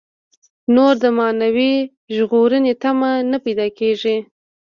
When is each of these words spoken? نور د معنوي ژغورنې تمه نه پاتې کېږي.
نور 0.75 0.93
د 1.03 1.05
معنوي 1.17 1.73
ژغورنې 2.15 2.73
تمه 2.81 3.11
نه 3.31 3.37
پاتې 3.43 3.67
کېږي. 3.79 4.17